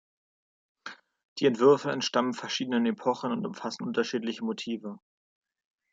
Die 1.37 1.45
Entwürfe 1.45 1.91
entstammen 1.91 2.33
verschiedenen 2.33 2.87
Epochen 2.87 3.31
und 3.31 3.45
umfassen 3.45 3.85
unterschiedliche 3.85 4.43
Motive. 4.43 4.97